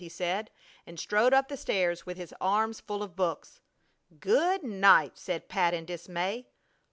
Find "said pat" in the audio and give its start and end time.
5.15-5.75